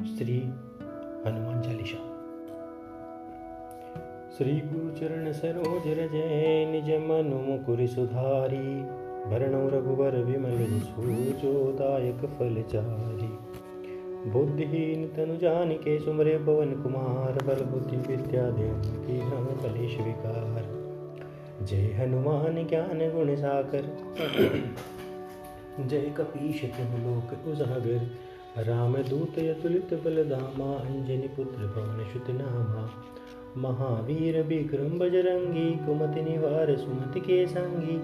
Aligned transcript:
श्री 0.00 0.38
हनुमान 1.26 1.62
चालीसा। 1.62 1.98
श्री 4.38 4.60
गुरु 4.60 4.90
चरण 4.90 5.32
सरोज 5.32 5.82
रजय 5.86 6.66
निज 6.72 6.90
मनु 6.90 7.36
मुकुर 7.36 7.86
सुधारी 7.86 8.82
भरणो 9.30 9.68
रघुवर 9.68 10.16
विमल 10.16 10.80
सूचोदायक 10.80 12.16
फल 12.16 12.62
चारी। 12.62 13.38
बुद्धिहीन 14.30 15.08
तनु 15.08 15.36
जान 15.36 15.72
के 15.72 15.98
सुमरे 15.98 16.38
पवन 16.38 16.82
कुमार 16.82 17.46
बल 17.46 17.64
बुद्धि 17.64 17.96
विद्या 17.96 18.50
देव 18.50 18.82
की 19.06 19.20
हम 19.20 19.46
कलेश 19.46 19.98
विकार। 19.98 20.80
जय 21.62 21.92
हनुमान 21.92 22.66
ज्ञान 22.66 22.98
गुण 22.98 23.36
साकर 23.36 23.96
जय 25.86 26.14
कपीश 26.16 26.60
तिहु 26.60 26.98
लोक 26.98 27.48
उजागर। 27.48 28.29
राम 28.58 28.96
दूत 28.96 29.38
यतुलित 29.38 29.94
बलदामा, 29.94 30.74
अंजनी 30.74 31.28
पुत्र 31.28 31.58
पवन 31.58 32.04
सुत 32.12 32.24
नामा। 32.28 32.90
महावीर 33.56 34.42
विक्रम 34.42 34.98
बजरंगी, 34.98 35.86
कुमति 35.86 36.22
निवार 36.22 36.76
सुमति 36.76 37.20
के 37.20 37.46
संगी 37.46 38.00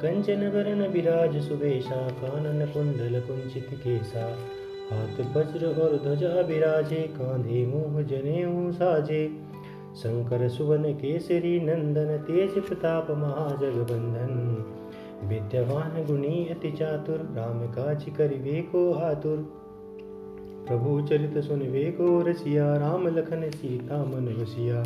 कंचन 0.00 0.48
वरण 0.48 0.92
विराज 0.92 1.48
सुबेशा 1.48 2.08
कानन 2.08 2.66
कुंडल 2.66 3.20
कुंचित 3.20 3.66
केसा। 3.72 4.38
हाथ 4.92 5.36
वज्र 5.36 5.66
और 5.66 5.96
ध्वजा 5.96 6.40
विराजे, 6.40 7.02
कांधे 7.02 7.66
मुह 7.66 8.02
जने 8.02 8.72
साजे। 8.72 9.40
शंकर 9.96 10.48
सुवन 10.48 10.82
केसरी 10.82 11.60
नंदन 11.60 12.16
तेज 12.16 12.50
प्रताप 12.50 13.10
महाजगबंधन। 13.10 14.64
विद्यवान 15.24 16.04
गुणी 16.06 16.48
अति 16.48 16.72
चातुर, 16.72 17.16
राम 17.16 17.66
काज 17.66 18.04
करिवे 18.18 18.62
को 18.62 18.92
आतुर 18.92 19.61
प्रभु 20.66 21.00
चरित 21.00 21.38
सुनवे 21.38 21.84
को 21.90 22.22
रसिया 22.22 22.76
राम 22.76 23.06
लखन 23.08 23.50
सीता 23.50 24.04
मन 24.04 24.36
वसिया 24.40 24.82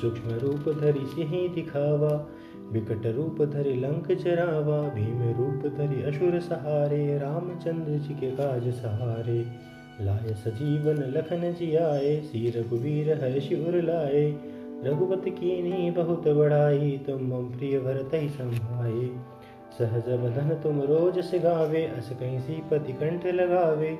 सूक्ष्म 0.00 0.30
रूप 0.30 0.78
धरि 0.80 1.06
सिंह 1.06 1.54
दिखावा, 1.54 2.28
विकट 2.72 3.06
रूप 3.06 3.42
धरि 3.42 3.74
लंक 3.74 4.12
चरावा, 4.12 4.82
भीम 4.82 5.22
रूप 5.38 5.74
धरि 5.76 6.02
असुर 6.02 6.40
सहारे, 6.40 7.18
रामचंद्र 7.18 7.92
जी 7.92 8.14
के 8.14 8.30
काज 8.30 8.68
सहारे। 8.68 9.72
लाय 10.00 10.34
सजीवन 10.34 11.12
लखन 11.16 11.52
जी 11.52 11.76
आए 11.76 12.20
सी 12.20 12.50
रघुवीर 12.50 13.24
हर्षि 13.24 13.54
उर 13.54 13.82
लाए। 13.82 14.34
रघुपति 14.84 15.30
की 15.30 15.90
बहुत 15.90 16.28
बड़ाई 16.28 17.00
तुम 17.06 17.22
मम 17.22 17.44
प्रिय 17.44 17.78
भरत 17.78 18.10
ही 18.14 18.28
संभाए। 18.28 19.10
सहज 19.78 20.08
बदन 20.08 20.60
तुम 20.62 20.80
रोज 20.80 21.18
से 21.18 21.38
गावे, 21.38 21.86
अस 21.86 22.10
कहीं 22.20 22.40
सी 22.40 22.62
पति 22.70 22.92
कंठ 22.92 23.26
लगावे। 23.26 23.98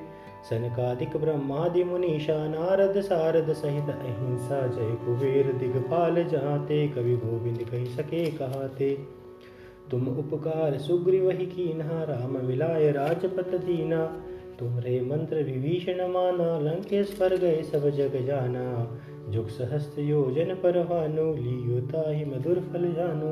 सनकादिक 0.49 1.17
ब्रह्मादि 1.17 1.83
मुनीषा 1.83 2.47
नारद 2.47 3.01
सारद 3.01 3.53
सहित 3.53 3.83
अहिंसा 3.83 4.67
जय 4.67 5.05
कुबेर 5.05 5.53
दिगपाल 5.53 6.23
जाते, 6.23 6.87
कवि 6.87 7.15
गोविंद 7.15 7.63
कही 7.63 7.85
सके 7.85 8.31
कहाते। 8.31 8.97
तुम 9.91 10.07
उपकार 10.07 10.77
सुग्रीव 10.77 11.29
ही 11.29 11.45
कीन्हा, 11.45 12.03
राम 12.03 12.45
मिलाय 12.45 12.91
राजपत 12.91 13.47
दीना। 13.47 14.23
तुमरे 14.59 15.01
मंत्र 15.01 15.35
विभीषण 15.35 16.07
माना 16.07 16.59
लंकेश 16.59 17.17
पर 17.19 17.37
गए 17.37 17.61
सब 17.61 17.89
जग 17.89 18.25
जाना। 18.25 18.97
जुग 19.29 19.47
सहस्त 19.47 19.99
योजन 19.99 20.55
पर 20.55 20.83
भानु 20.83 21.33
लियोता 21.33 22.11
ही 22.11 22.25
मधुर 22.25 22.59
फल 22.59 22.93
जानो। 22.93 23.31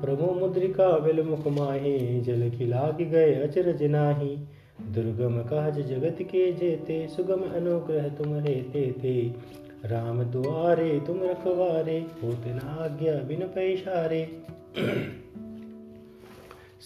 प्रभु 0.00 0.40
मुद्रिका 0.40 0.98
बिल 0.98 1.22
मुख 1.22 1.46
माहे, 1.46 2.20
जल 2.20 2.50
खिलाग 2.50 3.02
गए 3.02 3.34
अचरज 3.34 3.82
नाही। 3.82 4.38
दुर्गम 4.80 5.42
काज 5.42 5.80
जगत 5.80 6.16
के 6.22 6.52
जेते, 6.52 7.08
सुगम 7.08 7.40
अनुग्रह 7.42 8.08
तुम 8.08 8.34
रहते 8.34 8.94
थे। 9.04 9.28
राम 9.84 10.22
दुआरे 10.22 11.00
तुम 11.06 11.22
रखवारे, 11.22 12.06
होते 12.22 12.54
न 12.54 12.58
आज्ञा 12.58 13.14
बिन 13.14 13.40
पैशारे। 13.40 14.42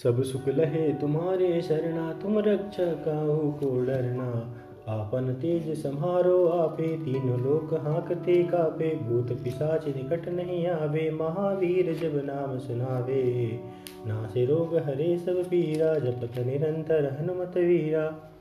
सब 0.03 0.23
सुख 0.23 0.49
लहे 0.49 0.93
तुम्हारे 0.93 1.63
शरणा, 1.63 2.13
तुम 2.13 2.39
रक्षा 2.39 2.93
काहू 2.93 3.53
को 3.53 3.85
डरना। 3.85 4.57
आपन 4.91 5.35
तेज 5.35 5.83
संहारो, 5.83 6.47
आपे 6.47 6.97
तीन 6.97 7.29
लोक 7.45 7.75
हाँकते 7.75 8.43
कापे। 8.43 8.97
भूत 8.97 9.33
पिशाच 9.45 9.87
निकट 9.87 10.29
नहीं 10.29 10.67
आवे, 10.67 11.11
महावीर 11.11 11.95
जब 11.95 12.23
नाम 12.25 12.59
सुनावे। 12.59 13.61
नासे 14.07 14.47
रोग 14.47 14.77
हरे 14.77 15.19
सब 15.19 15.45
पीरा 15.45 15.95
जपत 15.95 16.39
निरंतर 16.39 17.19
हनुमत 17.21 17.57
वीरा। 17.57 18.35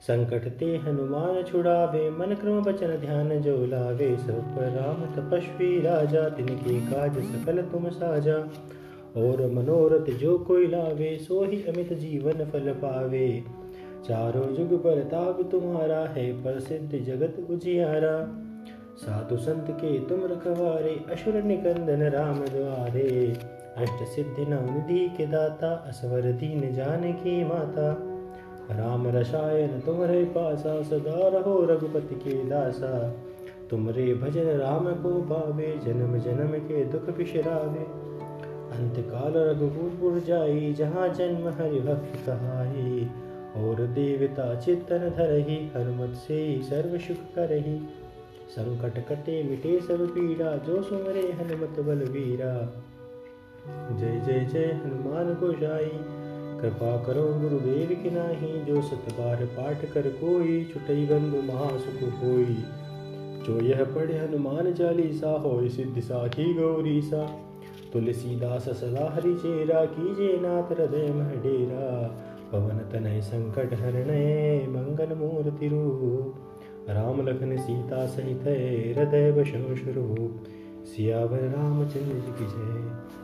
संकट 0.00 0.48
ते 0.48 0.76
हनुमान 0.76 1.42
छुड़ावे, 1.42 2.10
मन 2.10 2.34
क्रम 2.34 2.60
बचन 2.60 2.96
ध्यान 2.96 3.40
जो 3.40 3.66
लावे। 3.66 4.16
सब 4.16 4.54
राम 4.58 5.04
तपस्वी 5.14 5.80
राजा, 5.80 6.28
तिनके 6.28 6.80
काज 6.80 7.18
सकल 7.18 7.62
तुम 7.62 7.88
साजा। 7.88 8.36
और 9.16 9.52
मनोरथ 9.52 10.14
जो 10.14 10.38
कोई 10.38 10.66
लावे, 10.66 11.18
सो 11.18 11.44
ही 11.44 11.62
अमित 11.62 11.92
जीवन 11.92 12.32
फल 12.32 12.72
पावे। 12.72 13.44
चारों 14.08 14.60
युग 14.60 14.86
ताप 14.86 15.48
तुम्हारा 15.52 15.98
है 15.98 16.42
प्रसिद्ध 16.42 16.98
जगत 16.98 17.50
उजियारा। 17.50 18.28
साधु 18.96 19.36
संत 19.36 19.66
के 19.70 19.98
तुम 19.98 20.20
रखवारे, 20.24 21.04
असुर 21.12 21.34
निकंदन 21.34 22.02
राम 22.02 22.34
द्वारे। 22.34 23.36
अष्ट 23.76 24.04
सिद्धि 24.04 24.44
नवनिधि 24.44 25.08
के 25.08 25.26
दाता, 25.26 25.84
असवर 25.88 26.20
दीन 26.20 26.74
जान 26.74 27.12
की 27.12 27.44
माता। 27.44 27.96
राम 28.70 29.08
रसायन 29.08 29.80
तुम्हारे 29.80 30.24
पासा, 30.24 30.82
सदा 30.82 31.28
रहो 31.28 31.64
रघुपति 31.64 32.14
के 32.14 32.48
दासा। 32.48 33.14
तुमरे 33.70 34.14
भजन 34.14 34.42
राम 34.42 34.84
को 34.84 35.22
पावे 35.22 35.80
जन्म 35.84 36.18
जन्म 36.18 36.48
के 36.48 36.84
दुख 36.84 37.16
बिशरावे 37.16 38.02
अंत 38.76 38.94
काल 38.98 39.32
रघुपुर 39.36 40.18
जाई, 40.18 40.72
जहाँ 40.72 41.08
जन्म 41.08 41.48
हरि 41.48 41.80
भक्त 41.80 42.26
कहाई। 42.26 43.10
और 43.56 43.86
देवता 43.94 44.54
चित्तन 44.54 45.08
धरही, 45.16 45.56
हनुमत 45.76 46.14
से 46.16 46.38
सर्व 46.62 46.98
सुख 46.98 47.24
करही। 47.34 47.76
संकट 48.50 48.98
कटे 49.08 49.42
मिटे 49.42 49.80
सब 49.80 50.06
पीड़ा, 50.08 50.56
जो 50.56 50.82
सुमरे 50.82 51.22
हनुमत 51.32 51.80
बल 51.80 52.04
वीरा 52.08 52.54
जय 53.66 54.20
जय 54.26 54.44
जय 54.52 54.64
हनुमान 54.84 55.32
गोसाई 55.34 55.90
कृपा 56.60 56.90
करो 57.04 57.22
गुरुदेव 57.40 57.88
की 58.02 58.10
नाही 58.10 58.52
जो 58.64 58.82
सत 58.82 59.12
बार 59.12 59.44
पाठ 59.56 59.84
कर 59.92 60.08
कोई, 60.16 60.64
छुटई 60.64 61.04
बंधु 61.06 61.42
महासुख 61.42 62.02
होई 62.22 62.56
जो 63.46 63.60
यह 63.60 63.84
पढ़े 63.84 64.18
हनुमान 64.18 64.72
चालीसा 64.72 65.30
हो 65.38 65.68
सिद्धि 65.68 66.00
साखी 66.00 66.52
गौरी 66.54 67.00
सा 67.02 67.22
तुलसीदास 67.92 68.68
सदा 68.80 69.08
हरि 69.14 69.34
चेरा, 69.34 69.84
कीजे 69.84 70.36
नाथ 70.42 70.70
हृदय 70.72 71.08
मह 71.12 71.32
डेरा 71.42 71.88
पवनतनय 72.52 73.20
सङ्कटहरणे 73.20 74.68
मङ्गलमूर्तिरूप 74.68 76.34
रामलखन 76.88 77.56
सीता 77.56 78.06
सहित 78.06 78.96
हृदय 78.96 79.30
वशोश 79.30 79.88
रूप 79.88 80.44
रामलखनसीतासहिते 80.96 80.96
हृदयवशंशरूप 80.96 82.38
की 82.38 82.44
जय। 82.44 83.21